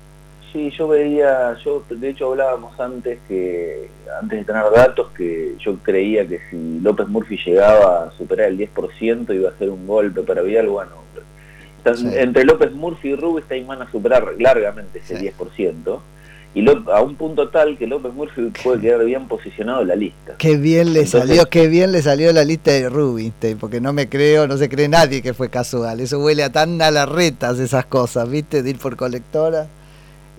Sí, 0.55 0.71
yo 0.71 0.87
veía, 0.87 1.57
yo 1.65 1.83
de 1.89 2.09
hecho 2.11 2.31
hablábamos 2.31 2.79
antes 2.79 3.19
que, 3.27 3.89
antes 4.21 4.39
de 4.39 4.45
tener 4.45 4.63
datos, 4.73 5.11
que 5.11 5.53
yo 5.59 5.75
creía 5.83 6.25
que 6.25 6.39
si 6.49 6.79
López 6.79 7.09
Murphy 7.09 7.37
llegaba 7.45 8.05
a 8.05 8.11
superar 8.11 8.47
el 8.47 8.57
10% 8.59 9.35
iba 9.35 9.49
a 9.49 9.57
ser 9.57 9.69
un 9.69 9.85
golpe 9.85 10.21
para 10.21 10.41
Vidal, 10.43 10.69
bueno, 10.69 10.91
entre 12.13 12.45
López 12.45 12.71
Murphy 12.71 13.09
y 13.09 13.15
Rubinstein 13.15 13.67
van 13.67 13.81
a 13.81 13.91
superar 13.91 14.33
largamente 14.39 14.99
ese 14.99 15.19
10%. 15.19 15.99
Y 16.53 16.65
a 16.69 17.01
un 17.01 17.15
punto 17.15 17.49
tal 17.49 17.77
que 17.77 17.85
López 17.85 18.13
Murphy 18.13 18.49
puede 18.63 18.79
quedar 18.79 19.03
bien 19.03 19.27
posicionado 19.27 19.81
en 19.81 19.89
la 19.89 19.95
lista. 19.97 20.35
Qué 20.37 20.55
bien 20.55 20.93
le 20.93 21.05
salió, 21.05 21.47
qué 21.47 21.67
bien 21.67 21.91
le 21.91 22.01
salió 22.01 22.31
la 22.31 22.45
lista 22.45 22.71
de 22.71 22.87
Rubinstein, 22.87 23.57
porque 23.57 23.81
no 23.81 23.91
me 23.91 24.07
creo, 24.07 24.47
no 24.47 24.55
se 24.55 24.69
cree 24.69 24.87
nadie 24.87 25.21
que 25.21 25.33
fue 25.33 25.49
casual. 25.49 25.99
Eso 25.99 26.17
huele 26.21 26.43
a 26.43 26.49
tan 26.53 26.81
a 26.81 26.91
las 26.91 27.09
retas 27.09 27.59
esas 27.59 27.85
cosas, 27.87 28.29
¿viste? 28.29 28.63
De 28.63 28.69
ir 28.69 28.77
por 28.77 28.95
colectora. 28.95 29.67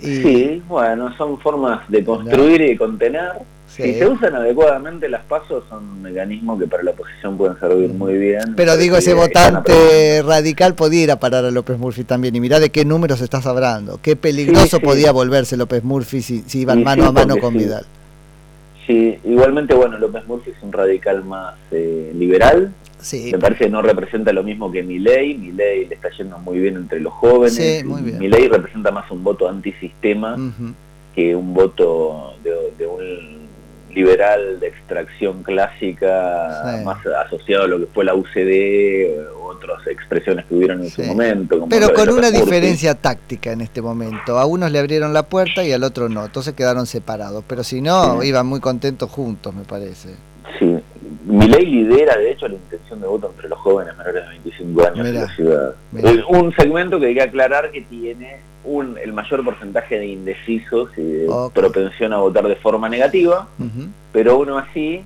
Sí, 0.00 0.62
bueno, 0.68 1.16
son 1.16 1.38
formas 1.38 1.88
de 1.88 2.04
construir 2.04 2.60
y 2.60 2.68
de 2.68 2.76
contener. 2.76 3.32
Si 3.68 3.92
se 3.92 4.06
usan 4.06 4.34
adecuadamente 4.34 5.06
las 5.06 5.22
pasos 5.24 5.64
son 5.68 6.00
mecanismos 6.00 6.58
que 6.58 6.66
para 6.66 6.82
la 6.82 6.92
oposición 6.92 7.36
pueden 7.36 7.58
servir 7.60 7.90
muy 7.90 8.16
bien. 8.16 8.54
Pero 8.56 8.76
digo, 8.76 8.96
ese 8.96 9.12
votante 9.12 10.22
radical 10.22 10.74
podía 10.74 11.02
ir 11.02 11.10
a 11.10 11.20
parar 11.20 11.44
a 11.44 11.50
López 11.50 11.78
Murphy 11.78 12.04
también. 12.04 12.34
Y 12.34 12.40
mirá 12.40 12.58
de 12.58 12.70
qué 12.70 12.86
números 12.86 13.20
estás 13.20 13.44
hablando. 13.46 13.98
Qué 14.00 14.16
peligroso 14.16 14.80
podía 14.80 15.12
volverse 15.12 15.58
López 15.58 15.84
Murphy 15.84 16.22
si, 16.22 16.42
si 16.46 16.60
iban 16.60 16.84
mano 16.84 17.06
a 17.06 17.12
mano 17.12 17.36
con 17.38 17.54
Vidal. 17.54 17.84
Sí, 18.86 19.18
igualmente, 19.24 19.74
bueno, 19.74 19.98
López 19.98 20.26
Murphy 20.26 20.50
es 20.50 20.62
un 20.62 20.72
radical 20.72 21.24
más 21.24 21.54
eh, 21.72 22.12
liberal, 22.14 22.72
me 23.12 23.38
parece 23.38 23.64
que 23.64 23.70
no 23.70 23.82
representa 23.82 24.32
lo 24.32 24.42
mismo 24.42 24.72
que 24.72 24.82
Milei. 24.82 25.34
Milei 25.34 25.86
le 25.86 25.94
está 25.94 26.10
yendo 26.10 26.38
muy 26.38 26.58
bien 26.58 26.76
entre 26.76 27.00
los 27.00 27.12
jóvenes. 27.12 27.54
Sí, 27.54 27.84
Milei 27.84 28.48
representa 28.48 28.90
más 28.90 29.10
un 29.10 29.22
voto 29.22 29.48
antisistema 29.48 30.36
que 31.14 31.36
un 31.36 31.54
voto 31.54 32.34
de, 32.42 32.86
un 32.86 33.35
liberal 33.96 34.60
de 34.60 34.68
extracción 34.68 35.42
clásica 35.42 36.82
más 36.84 36.98
asociado 37.26 37.64
a 37.64 37.66
lo 37.66 37.78
que 37.78 37.86
fue 37.86 38.04
la 38.04 38.14
UCD 38.14 39.32
o 39.34 39.46
otras 39.46 39.86
expresiones 39.86 40.44
que 40.44 40.54
hubieron 40.54 40.82
en 40.82 40.90
su 40.90 41.02
momento. 41.02 41.66
Pero 41.70 41.94
con 41.94 42.10
una 42.10 42.30
diferencia 42.30 42.94
táctica 42.94 43.52
en 43.52 43.62
este 43.62 43.80
momento. 43.80 44.38
A 44.38 44.44
unos 44.44 44.70
le 44.70 44.78
abrieron 44.78 45.14
la 45.14 45.22
puerta 45.22 45.64
y 45.64 45.72
al 45.72 45.82
otro 45.82 46.10
no. 46.10 46.26
Entonces 46.26 46.52
quedaron 46.52 46.86
separados. 46.86 47.42
Pero 47.48 47.64
si 47.64 47.80
no, 47.80 48.22
iban 48.22 48.46
muy 48.46 48.60
contentos 48.60 49.10
juntos, 49.10 49.54
me 49.54 49.64
parece. 49.64 50.10
Sí, 50.58 50.78
ley 51.28 51.66
lidera, 51.66 52.16
de 52.18 52.32
hecho, 52.32 52.48
la 52.48 52.54
intención 52.54 53.00
de 53.00 53.06
voto 53.06 53.30
entre 53.34 53.48
los 53.48 53.58
jóvenes 53.58 53.96
menores 53.96 54.24
de 54.24 54.28
25 54.28 54.86
años 54.86 55.06
en 55.06 55.14
la 55.14 55.34
ciudad. 55.34 55.74
Un 56.28 56.54
segmento 56.54 57.00
que 57.00 57.06
hay 57.06 57.14
que 57.14 57.22
aclarar 57.22 57.70
que 57.70 57.80
tiene 57.80 58.40
un, 58.66 58.98
el 58.98 59.12
mayor 59.12 59.44
porcentaje 59.44 59.98
de 59.98 60.06
indecisos 60.06 60.90
y 60.96 61.02
de 61.02 61.28
propensión 61.54 62.12
a 62.12 62.18
votar 62.18 62.46
de 62.46 62.56
forma 62.56 62.88
negativa, 62.88 63.48
pero 64.12 64.32
aún 64.32 64.50
así, 64.50 65.02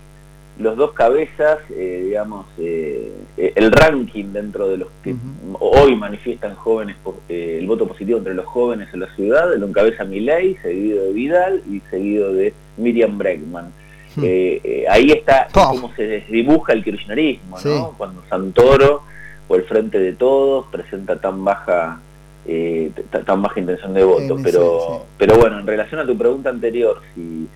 los 0.59 0.76
dos 0.76 0.93
cabezas, 0.93 1.59
eh, 1.71 2.02
digamos, 2.07 2.47
eh, 2.59 3.12
el 3.37 3.73
ranking 3.73 4.26
dentro 4.33 4.69
de 4.69 4.79
los 4.79 4.88
que 5.02 5.14
hoy 5.59 5.97
manifiestan 5.97 6.55
jóvenes 6.55 6.97
eh, 7.29 7.59
el 7.61 7.67
voto 7.67 7.87
positivo 7.87 8.19
entre 8.19 8.35
los 8.35 8.47
jóvenes 8.47 8.88
en 8.93 9.00
la 9.00 9.14
ciudad, 9.14 9.55
lo 9.57 9.67
encabeza 9.67 10.05
Milei, 10.05 10.57
seguido 10.57 11.05
de 11.05 11.12
Vidal 11.12 11.62
y 11.71 11.81
seguido 11.90 12.33
de 12.33 12.52
Miriam 12.76 13.17
Bregman. 13.17 13.73
Hmm. 14.17 14.23
Eh, 14.25 14.85
ahí 14.90 15.12
está 15.12 15.49
cómo 15.52 15.93
se 15.95 16.02
desdibuja 16.02 16.73
el 16.73 16.83
kirchnerismo, 16.83 17.59
¿no? 17.64 17.95
Cuando 17.97 18.23
Santoro 18.29 19.02
o 19.49 19.55
el 19.55 19.62
Frente 19.64 19.99
de 19.99 20.12
Todos 20.12 20.67
presenta 20.67 21.21
tan 21.21 21.45
baja 21.45 22.00
eh, 22.47 22.90
tan 23.25 23.42
baja 23.42 23.61
intención 23.61 23.94
de 23.94 24.04
voto. 24.04 24.37
pero, 24.42 25.06
pero 25.18 25.37
bueno, 25.37 25.61
en 25.61 25.66
relación 25.66 26.00
a 26.00 26.06
tu 26.06 26.16
pregunta 26.16 26.50
anterior, 26.50 27.00
si 27.14 27.49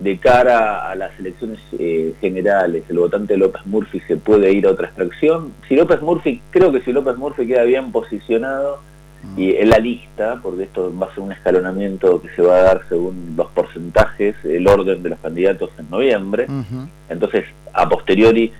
de 0.00 0.18
cara 0.18 0.88
a 0.88 0.94
las 0.94 1.18
elecciones 1.18 1.58
generales 2.20 2.84
el 2.88 2.98
votante 2.98 3.36
López 3.36 3.66
Murphy 3.66 4.00
se 4.06 4.16
puede 4.16 4.52
ir 4.52 4.66
a 4.66 4.70
otra 4.70 4.86
extracción, 4.86 5.52
si 5.68 5.74
López 5.74 6.00
Murphy, 6.02 6.40
creo 6.50 6.70
que 6.70 6.80
si 6.82 6.92
López 6.92 7.16
Murphy 7.16 7.46
queda 7.46 7.64
bien 7.64 7.90
posicionado, 7.90 8.80
y 9.36 9.54
en 9.56 9.70
la 9.70 9.78
lista, 9.78 10.38
porque 10.42 10.64
esto 10.64 10.92
va 10.96 11.06
a 11.06 11.14
ser 11.14 11.20
un 11.20 11.32
escalonamiento 11.32 12.20
que 12.22 12.28
se 12.30 12.42
va 12.42 12.56
a 12.56 12.62
dar 12.62 12.82
según 12.88 13.34
los 13.36 13.48
porcentajes, 13.48 14.36
el 14.44 14.66
orden 14.66 15.02
de 15.02 15.10
los 15.10 15.18
candidatos 15.18 15.70
en 15.78 15.90
noviembre. 15.90 16.46
Entonces, 17.08 17.44
a 17.72 17.88
posteriori, 17.88 18.52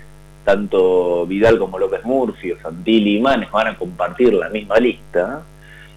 tanto 0.43 1.25
Vidal 1.25 1.59
como 1.59 1.79
López 1.79 2.03
Murphy 2.05 2.51
o 2.51 2.59
Santilli 2.61 3.17
y 3.17 3.21
Manes 3.21 3.51
van 3.51 3.67
a 3.67 3.77
compartir 3.77 4.33
la 4.33 4.49
misma 4.49 4.77
lista. 4.77 5.41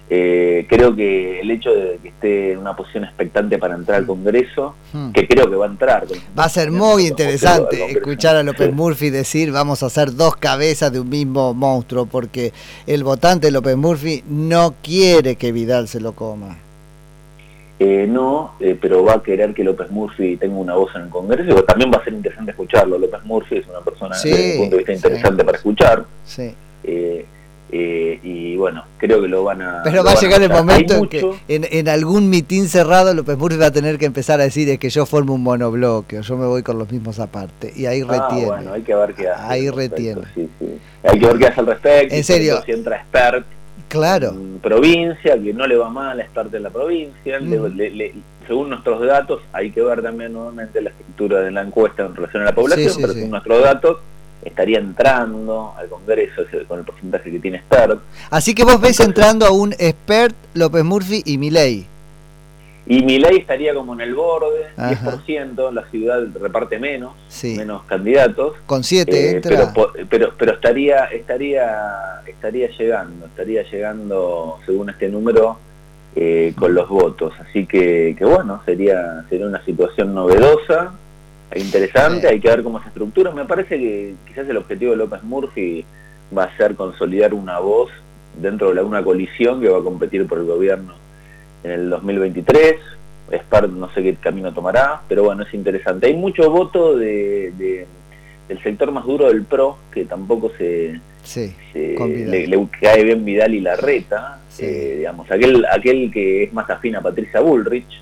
Eh, 0.09 0.65
creo 0.69 0.95
que 0.95 1.39
el 1.39 1.49
hecho 1.49 1.73
de 1.73 1.97
que 2.01 2.09
esté 2.09 2.51
en 2.51 2.59
una 2.59 2.75
posición 2.75 3.05
expectante 3.05 3.57
para 3.57 3.75
entrar 3.75 3.99
al 3.99 4.05
Congreso, 4.05 4.75
hmm. 4.91 5.11
que 5.11 5.27
creo 5.27 5.49
que 5.49 5.55
va 5.55 5.65
a 5.65 5.69
entrar. 5.69 6.05
Va 6.37 6.43
a 6.43 6.49
ser 6.49 6.71
muy 6.71 7.07
interesante 7.07 7.91
escuchar 7.91 8.35
a 8.35 8.43
López 8.43 8.73
Murphy 8.73 9.09
decir 9.09 9.51
vamos 9.51 9.81
a 9.81 9.87
hacer 9.87 10.13
dos 10.13 10.35
cabezas 10.35 10.91
de 10.91 10.99
un 10.99 11.09
mismo 11.09 11.53
monstruo, 11.53 12.05
porque 12.05 12.51
el 12.85 13.03
votante 13.03 13.49
López 13.49 13.77
Murphy 13.77 14.23
no 14.27 14.75
quiere 14.83 15.35
que 15.35 15.51
Vidal 15.51 15.87
se 15.87 16.01
lo 16.01 16.11
coma. 16.11 16.57
Eh, 17.79 18.05
no, 18.07 18.53
eh, 18.59 18.77
pero 18.79 19.03
va 19.03 19.15
a 19.15 19.23
querer 19.23 19.53
que 19.53 19.63
López 19.63 19.89
Murphy 19.89 20.37
tenga 20.37 20.55
una 20.55 20.75
voz 20.75 20.93
en 20.95 21.03
el 21.03 21.09
Congreso, 21.09 21.63
también 21.63 21.91
va 21.91 21.97
a 21.97 22.03
ser 22.03 22.13
interesante 22.13 22.51
escucharlo. 22.51 22.97
López 22.97 23.23
Murphy 23.23 23.57
es 23.57 23.67
una 23.67 23.79
persona 23.79 24.15
desde 24.15 24.53
el 24.53 24.59
punto 24.59 24.75
de 24.75 24.77
vista 24.83 24.93
interesante 24.93 25.43
para 25.43 25.57
escuchar. 25.57 26.05
Sí. 26.25 26.53
Eh, 27.75 28.19
y 28.21 28.55
bueno, 28.55 28.83
creo 28.99 29.19
que 29.19 29.27
lo 29.27 29.43
van 29.43 29.63
a... 29.63 29.81
Pero 29.83 30.03
va 30.03 30.11
a 30.11 30.15
llegar 30.15 30.39
el 30.43 30.49
momento 30.51 30.93
en 30.93 31.07
que 31.07 31.25
en, 31.47 31.89
algún 31.89 32.29
mitin 32.29 32.69
cerrado 32.69 33.11
López 33.15 33.35
Murphy 33.35 33.57
va 33.57 33.65
a 33.65 33.71
tener 33.71 33.97
que 33.97 34.05
empezar 34.05 34.39
a 34.39 34.43
decir 34.43 34.69
es 34.69 34.77
que 34.77 34.91
yo 34.91 35.07
formo 35.07 35.33
un 35.33 35.41
monobloque, 35.41 36.21
yo 36.21 36.37
me 36.37 36.45
voy 36.45 36.61
con 36.61 36.77
los 36.77 36.91
mismos 36.91 37.19
aparte. 37.19 37.73
Y 37.75 37.87
ahí 37.87 38.03
ah, 38.07 38.27
retiene. 38.27 38.45
Bueno, 38.45 38.73
hay 38.73 38.83
que 38.83 38.93
ver 38.93 39.15
qué 39.15 39.27
hace. 39.27 39.43
Ahí 39.51 39.69
retiene. 39.71 40.21
Hay 41.03 41.19
que 41.19 41.25
ver 41.25 41.37
qué 41.39 41.47
hace 41.47 41.59
al 41.61 41.65
respecto. 41.65 42.13
En 42.13 42.23
serio. 42.23 42.61
Si 42.63 42.73
entra 42.73 42.97
expert 42.97 43.43
claro. 43.87 44.29
en 44.29 44.59
provincia, 44.59 45.41
que 45.41 45.51
no 45.51 45.65
le 45.65 45.75
va 45.75 45.89
mal 45.89 46.19
a 46.19 46.23
expert 46.23 46.53
en 46.53 46.61
la 46.61 46.69
provincia. 46.69 47.39
Mm. 47.39 48.21
según 48.47 48.69
nuestros 48.69 49.01
datos, 49.01 49.41
hay 49.51 49.71
que 49.71 49.81
ver 49.81 50.03
también 50.03 50.31
nuevamente 50.31 50.79
la 50.79 50.91
estructura 50.91 51.41
de 51.41 51.49
la 51.49 51.63
encuesta 51.63 52.05
en 52.05 52.15
relación 52.15 52.43
a 52.43 52.45
la 52.45 52.53
población, 52.53 52.93
pero 53.01 53.13
según 53.13 53.31
nuestros 53.31 53.63
datos 53.63 53.97
estaría 54.45 54.79
entrando 54.79 55.73
al 55.77 55.87
Congreso 55.89 56.43
con 56.67 56.79
el 56.79 56.85
porcentaje 56.85 57.31
que 57.31 57.39
tiene 57.39 57.57
expert. 57.57 57.99
Así 58.29 58.53
que 58.53 58.63
vos 58.63 58.79
ves 58.79 58.99
entrando 58.99 59.45
a 59.45 59.51
un 59.51 59.73
expert 59.73 60.35
López 60.53 60.83
Murphy 60.83 61.23
y 61.25 61.37
Milei. 61.37 61.87
Y 62.85 63.01
Milei 63.01 63.37
estaría 63.37 63.73
como 63.73 63.93
en 63.93 64.01
el 64.01 64.13
borde, 64.13 64.67
10%, 64.75 65.71
la 65.71 65.85
ciudad 65.89 66.21
reparte 66.39 66.79
menos, 66.79 67.13
menos 67.41 67.83
candidatos. 67.83 68.55
Con 68.65 68.83
7 68.83 69.37
eh, 69.37 69.41
Pero, 70.09 70.33
pero, 70.37 70.53
estaría, 70.53 71.05
estaría, 71.05 72.21
estaría 72.27 72.67
llegando, 72.77 73.27
estaría 73.27 73.63
llegando, 73.63 74.59
según 74.65 74.89
este 74.89 75.07
número, 75.07 75.57
eh, 76.13 76.53
con 76.57 76.75
los 76.75 76.89
votos. 76.89 77.33
Así 77.39 77.65
que, 77.65 78.15
que 78.17 78.25
bueno, 78.25 78.61
sería, 78.65 79.23
sería 79.29 79.47
una 79.47 79.63
situación 79.63 80.13
novedosa 80.13 80.93
interesante, 81.59 82.27
hay 82.27 82.39
que 82.39 82.49
ver 82.49 82.63
cómo 82.63 82.81
se 82.81 82.87
estructura. 82.87 83.31
Me 83.31 83.45
parece 83.45 83.77
que 83.77 84.15
quizás 84.27 84.47
el 84.47 84.57
objetivo 84.57 84.91
de 84.91 84.97
López 84.97 85.23
Murphy 85.23 85.85
va 86.35 86.45
a 86.45 86.57
ser 86.57 86.75
consolidar 86.75 87.33
una 87.33 87.59
voz 87.59 87.91
dentro 88.39 88.73
de 88.73 88.81
una 88.81 89.03
coalición 89.03 89.61
que 89.61 89.69
va 89.69 89.79
a 89.79 89.83
competir 89.83 90.25
por 90.27 90.39
el 90.39 90.45
gobierno 90.45 90.93
en 91.63 91.71
el 91.71 91.89
2023. 91.89 92.75
Spar 93.31 93.69
no 93.69 93.91
sé 93.93 94.03
qué 94.03 94.15
camino 94.15 94.53
tomará, 94.53 95.01
pero 95.07 95.23
bueno, 95.23 95.43
es 95.43 95.53
interesante. 95.53 96.07
Hay 96.07 96.13
mucho 96.13 96.49
voto 96.51 96.95
de, 96.97 97.85
del 98.47 98.61
sector 98.61 98.91
más 98.91 99.05
duro 99.05 99.27
del 99.27 99.43
PRO, 99.43 99.77
que 99.91 100.05
tampoco 100.05 100.51
se, 100.57 100.99
le, 101.73 102.67
cae 102.81 103.03
bien 103.03 103.23
Vidal 103.23 103.53
y 103.55 103.61
Larreta, 103.61 104.39
eh, 104.59 104.95
digamos, 104.97 105.31
aquel, 105.31 105.65
aquel 105.65 106.11
que 106.11 106.43
es 106.43 106.53
más 106.53 106.69
afín 106.69 106.95
a 106.95 107.01
Patricia 107.01 107.39
Bullrich, 107.39 108.01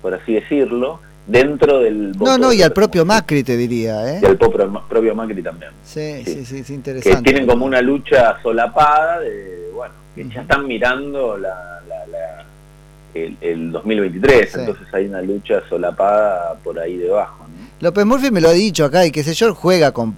por 0.00 0.14
así 0.14 0.34
decirlo, 0.34 1.00
dentro 1.26 1.80
del... 1.80 2.12
No, 2.12 2.38
no, 2.38 2.52
y 2.52 2.62
al 2.62 2.72
propio 2.72 3.04
Macri 3.04 3.42
te 3.42 3.56
diría, 3.56 4.16
¿eh? 4.16 4.20
Y 4.22 4.26
al 4.26 4.36
propio, 4.36 5.14
Macri 5.14 5.42
también. 5.42 5.72
Sí, 5.84 6.22
sí, 6.24 6.44
sí, 6.44 6.58
es 6.58 6.70
interesante. 6.70 7.18
Que 7.18 7.22
tienen 7.22 7.46
como 7.46 7.64
una 7.64 7.80
lucha 7.80 8.40
solapada 8.42 9.20
de, 9.20 9.70
bueno, 9.74 9.94
que 10.14 10.28
ya 10.28 10.42
están 10.42 10.66
mirando 10.66 11.36
la, 11.36 11.80
la, 11.88 12.44
el, 13.14 13.72
2023, 13.72 14.54
entonces 14.56 14.86
hay 14.92 15.06
una 15.06 15.22
lucha 15.22 15.62
solapada 15.68 16.54
por 16.64 16.78
ahí 16.78 16.96
debajo. 16.96 17.44
¿no? 17.46 17.52
López 17.80 18.06
Murphy 18.06 18.30
me 18.30 18.40
lo 18.40 18.48
ha 18.48 18.52
dicho 18.52 18.84
acá 18.84 19.04
y 19.04 19.10
qué 19.10 19.22
sé 19.22 19.34
yo, 19.34 19.54
juega 19.54 19.92
con... 19.92 20.16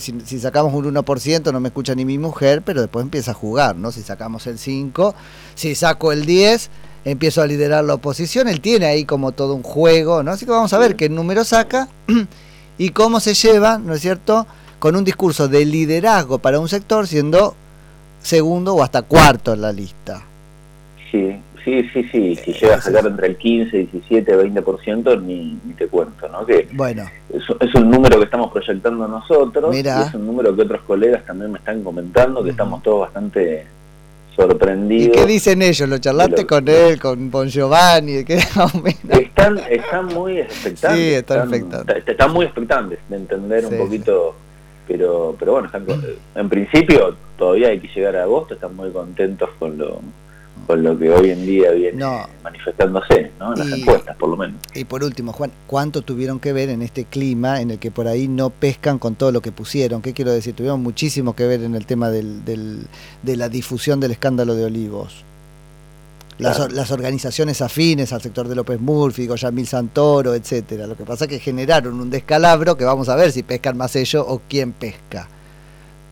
Si, 0.00 0.20
si, 0.24 0.40
sacamos 0.40 0.72
un 0.72 0.94
1% 0.94 1.52
no 1.52 1.60
me 1.60 1.68
escucha 1.68 1.94
ni 1.94 2.04
mi 2.04 2.18
mujer, 2.18 2.62
pero 2.62 2.80
después 2.80 3.02
empieza 3.04 3.32
a 3.32 3.34
jugar, 3.34 3.76
¿no? 3.76 3.92
Si 3.92 4.02
sacamos 4.02 4.46
el 4.46 4.58
5, 4.58 5.14
si 5.54 5.74
saco 5.74 6.12
el 6.12 6.24
10 6.24 6.70
empiezo 7.04 7.42
a 7.42 7.46
liderar 7.46 7.84
la 7.84 7.94
oposición, 7.94 8.48
él 8.48 8.60
tiene 8.60 8.86
ahí 8.86 9.04
como 9.04 9.32
todo 9.32 9.54
un 9.54 9.62
juego, 9.62 10.22
¿no? 10.22 10.32
Así 10.32 10.46
que 10.46 10.52
vamos 10.52 10.72
a 10.72 10.78
ver 10.78 10.96
qué 10.96 11.08
número 11.08 11.44
saca 11.44 11.88
y 12.78 12.90
cómo 12.90 13.20
se 13.20 13.34
lleva, 13.34 13.78
¿no 13.78 13.94
es 13.94 14.00
cierto?, 14.00 14.46
con 14.78 14.96
un 14.96 15.04
discurso 15.04 15.48
de 15.48 15.64
liderazgo 15.64 16.38
para 16.38 16.60
un 16.60 16.68
sector 16.68 17.06
siendo 17.06 17.54
segundo 18.20 18.74
o 18.74 18.82
hasta 18.82 19.02
cuarto 19.02 19.52
en 19.52 19.62
la 19.62 19.72
lista. 19.72 20.22
Sí, 21.10 21.36
sí, 21.64 21.88
sí, 21.92 22.02
sí, 22.10 22.36
si 22.36 22.52
llega 22.52 22.76
a 22.76 22.80
sacar 22.80 23.06
entre 23.06 23.28
el 23.28 23.36
15, 23.36 23.76
17, 23.92 24.36
20%, 24.36 25.22
ni, 25.22 25.58
ni 25.64 25.72
te 25.74 25.86
cuento, 25.86 26.28
¿no? 26.28 26.44
Que 26.44 26.68
bueno. 26.72 27.04
Es, 27.32 27.42
es, 27.60 27.74
un 27.74 27.90
número 27.90 28.18
que 28.18 28.24
estamos 28.24 28.52
proyectando 28.52 29.08
nosotros, 29.08 29.74
y 29.74 29.80
es 29.80 30.14
un 30.14 30.26
número 30.26 30.54
que 30.54 30.62
otros 30.62 30.82
colegas 30.82 31.24
también 31.24 31.52
me 31.52 31.58
están 31.58 31.82
comentando, 31.82 32.42
que 32.42 32.50
estamos 32.50 32.82
todos 32.82 33.00
bastante 33.00 33.64
sorprendidos. 34.34 35.16
¿Y 35.16 35.20
qué 35.20 35.26
dicen 35.26 35.62
ellos? 35.62 35.88
¿Lo 35.88 35.98
charlaste 35.98 36.46
con 36.46 36.68
él, 36.68 37.00
con 37.00 37.30
Bon 37.30 37.48
Giovanni? 37.48 38.24
¿qué? 38.24 38.34
están, 39.08 39.58
están 39.70 40.06
muy 40.06 40.38
expectantes. 40.38 41.00
Sí, 41.00 41.14
están, 41.14 41.40
expectantes. 41.40 42.02
Están 42.06 42.32
muy 42.32 42.46
expectantes 42.46 42.98
de 43.08 43.16
entender 43.16 43.66
un 43.66 43.78
poquito, 43.78 44.34
pero 44.86 45.36
pero 45.38 45.52
bueno, 45.52 45.66
están, 45.66 45.86
en 46.34 46.48
principio 46.48 47.16
todavía 47.38 47.68
hay 47.68 47.80
que 47.80 47.88
llegar 47.88 48.16
a 48.16 48.22
agosto, 48.22 48.54
están 48.54 48.74
muy 48.76 48.90
contentos 48.90 49.50
con 49.58 49.78
lo 49.78 50.00
con 50.66 50.82
lo 50.82 50.98
que 50.98 51.10
hoy 51.10 51.30
en 51.30 51.46
día 51.46 51.70
viene 51.72 52.04
manifestándose, 52.42 53.30
¿no? 53.38 53.52
En 53.54 53.58
las 53.58 53.78
encuestas, 53.78 54.16
por 54.16 54.28
lo 54.28 54.36
menos. 54.36 54.60
Y 54.74 54.84
por 54.84 55.04
último, 55.04 55.32
Juan, 55.32 55.50
¿cuánto 55.66 56.02
tuvieron 56.02 56.40
que 56.40 56.52
ver 56.52 56.68
en 56.68 56.82
este 56.82 57.04
clima 57.04 57.60
en 57.60 57.70
el 57.70 57.78
que 57.78 57.90
por 57.90 58.08
ahí 58.08 58.28
no 58.28 58.50
pescan 58.50 58.98
con 58.98 59.14
todo 59.14 59.32
lo 59.32 59.40
que 59.40 59.52
pusieron? 59.52 60.02
¿Qué 60.02 60.12
quiero 60.12 60.32
decir? 60.32 60.54
Tuvieron 60.54 60.82
muchísimo 60.82 61.34
que 61.34 61.46
ver 61.46 61.62
en 61.62 61.74
el 61.74 61.86
tema 61.86 62.10
del, 62.10 62.44
del, 62.44 62.86
de 63.22 63.36
la 63.36 63.48
difusión 63.48 64.00
del 64.00 64.12
escándalo 64.12 64.54
de 64.54 64.64
Olivos. 64.64 65.24
Las, 66.38 66.72
las, 66.72 66.90
organizaciones 66.90 67.62
afines 67.62 68.12
al 68.12 68.20
sector 68.20 68.48
de 68.48 68.56
López 68.56 68.80
Murphy, 68.80 69.28
Goyamil 69.28 69.68
Santoro, 69.68 70.34
etcétera. 70.34 70.88
Lo 70.88 70.96
que 70.96 71.04
pasa 71.04 71.26
es 71.26 71.30
que 71.30 71.38
generaron 71.38 72.00
un 72.00 72.10
descalabro 72.10 72.76
que 72.76 72.84
vamos 72.84 73.08
a 73.08 73.14
ver 73.14 73.30
si 73.30 73.44
pescan 73.44 73.76
más 73.76 73.94
ellos 73.94 74.24
o 74.26 74.42
quién 74.48 74.72
pesca. 74.72 75.28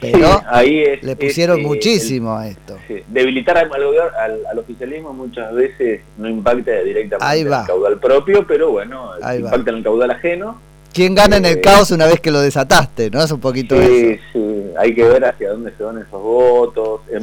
Pero 0.02 0.42
ahí 0.48 0.84
le 1.00 1.16
pusieron 1.16 1.60
eh, 1.60 1.62
muchísimo 1.62 2.36
a 2.36 2.48
esto. 2.48 2.76
Debilitar 3.06 3.56
al, 3.56 3.70
al, 3.70 4.58
oficialismo 4.58 5.12
muchas 5.12 5.54
veces 5.54 6.00
no 6.18 6.28
impacta 6.28 6.72
directamente 6.82 7.40
en 7.40 7.46
el 7.46 7.66
caudal 7.66 7.98
propio, 7.98 8.44
pero 8.46 8.72
bueno, 8.72 9.12
impacta 9.36 9.70
en 9.70 9.76
el 9.76 9.82
caudal 9.84 10.10
ajeno. 10.10 10.58
¿Quién 10.92 11.14
gana 11.14 11.36
en 11.36 11.46
el 11.46 11.58
eh, 11.58 11.60
caos 11.60 11.90
una 11.92 12.06
vez 12.06 12.20
que 12.20 12.30
lo 12.30 12.40
desataste? 12.40 13.10
¿No? 13.10 13.22
Es 13.22 13.30
un 13.30 13.40
poquito 13.40 13.80
sí, 13.80 14.18
Sí, 14.32 14.64
hay 14.76 14.94
que 14.94 15.04
ver 15.04 15.24
hacia 15.24 15.50
dónde 15.50 15.72
se 15.76 15.82
van 15.84 15.98
esos 15.98 16.22
votos. 16.22 17.00
En, 17.10 17.22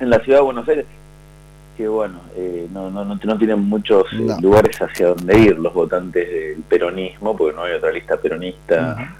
en 0.00 0.10
la 0.10 0.20
ciudad 0.20 0.38
de 0.38 0.44
Buenos 0.44 0.68
Aires, 0.68 0.86
que 1.76 1.88
bueno, 1.88 2.20
eh, 2.36 2.66
no, 2.72 2.90
no, 2.90 3.04
no, 3.04 3.38
tienen 3.38 3.60
muchos 3.60 4.10
lugares 4.40 4.80
hacia 4.80 5.08
dónde 5.08 5.38
ir 5.38 5.58
los 5.58 5.74
votantes 5.74 6.26
del 6.30 6.62
peronismo, 6.62 7.36
porque 7.36 7.54
no 7.54 7.64
hay 7.64 7.74
otra 7.74 7.90
lista 7.90 8.16
peronista 8.16 9.16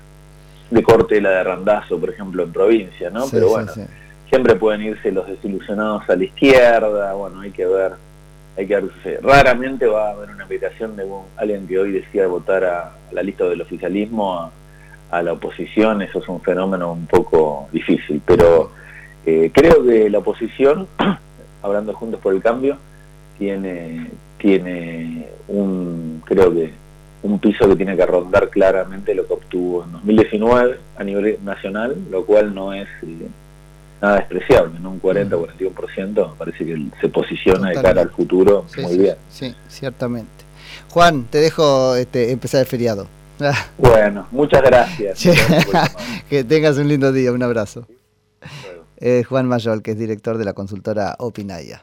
de 0.71 0.83
corte 0.83 1.21
la 1.21 1.31
de 1.31 1.45
Randazo, 1.45 1.99
por 1.99 2.11
ejemplo, 2.11 2.43
en 2.43 2.53
provincia, 2.53 3.11
¿no? 3.11 3.27
Pero 3.31 3.51
bueno, 3.51 3.73
siempre 4.29 4.57
pueden 4.57 4.83
irse 4.83 5.13
los 5.13 5.27
desilusionados 5.27 6.09
a 6.09 6.17
la 6.17 6.25
izquierda, 6.25 7.13
bueno, 7.15 7.41
hay 7.41 7.51
que 7.51 7.67
ver, 7.67 7.93
hay 8.57 8.67
que 8.67 8.81
ver 8.81 9.23
Raramente 9.23 9.87
va 9.87 10.09
a 10.09 10.13
haber 10.13 10.31
una 10.31 10.43
invitación 10.43 10.97
de 10.97 11.07
alguien 11.37 11.67
que 11.67 11.79
hoy 11.79 11.93
decida 11.93 12.27
votar 12.27 12.65
a, 12.65 12.93
la 13.13 13.23
lista 13.23 13.45
del 13.45 13.61
oficialismo 13.61 14.51
a, 15.11 15.23
la 15.23 15.33
oposición, 15.33 16.03
eso 16.03 16.19
es 16.19 16.29
un 16.29 16.41
fenómeno 16.43 16.93
un 16.93 17.07
poco 17.07 17.69
difícil, 17.73 18.21
pero 18.27 18.71
eh, 19.25 19.51
creo 19.55 19.85
que 19.85 20.11
la 20.11 20.19
oposición, 20.19 20.89
hablando 21.63 21.95
juntos 21.95 22.21
por 22.21 22.35
el 22.35 22.43
cambio, 22.43 22.77
tiene, 23.39 24.11
tiene 24.37 25.29
un, 25.49 26.23
creo 26.27 26.53
que 26.53 26.73
un 27.27 27.39
piso 27.39 27.69
que 27.69 27.77
tiene 27.77 27.97
que 27.97 28.07
rondar 28.07 28.49
claramente 28.51 29.15
lo 29.15 29.27
que 29.27 29.33
obtuvo 29.35 29.85
en 29.85 29.93
2019 29.93 30.79
a 30.97 31.05
nivel 31.05 31.39
nacional, 31.45 31.97
lo 32.11 32.25
cual 32.25 32.55
no 32.55 32.73
es 32.73 32.89
eh, 33.03 33.29
nada 34.01 34.17
despreciable, 34.17 34.79
¿no? 34.81 34.91
un 34.91 35.01
40-41% 35.03 36.31
me 36.31 36.37
parece 36.37 36.65
que 36.65 36.87
se 37.01 37.09
posiciona 37.09 37.71
de 37.71 37.75
cara 37.75 38.03
al 38.03 38.11
futuro 38.11 38.65
muy 38.83 38.99
bien. 38.99 39.17
Sí, 39.31 39.55
ciertamente. 39.69 40.31
Juan, 40.91 41.25
te 41.25 41.39
dejo 41.39 41.95
este, 41.97 42.31
empezar 42.31 42.61
el 42.61 42.67
feriado. 42.67 43.07
Bueno, 43.77 44.27
muchas 44.31 44.63
gracias. 44.63 45.23
que 46.31 46.43
tengas 46.45 46.79
un 46.79 46.89
lindo 46.89 47.13
día, 47.13 47.33
un 47.33 47.43
abrazo. 47.43 47.87
Juan 49.29 49.47
Mayol, 49.47 49.83
que 49.83 49.91
es 49.91 49.99
director 49.99 50.39
de 50.39 50.45
la 50.47 50.55
consultora 50.55 51.17
Opinaya. 51.19 51.83